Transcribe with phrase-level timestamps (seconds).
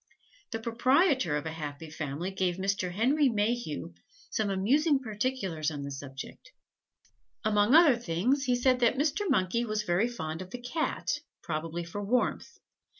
[0.49, 2.91] The proprietor of a happy family gave Mr.
[2.91, 3.93] Henry Mayhew
[4.31, 6.51] some amusing particulars on the subject.
[7.45, 9.29] Among other things, he said that Mr.
[9.29, 12.57] Monkey was very fond of the Cat, probably for warmth.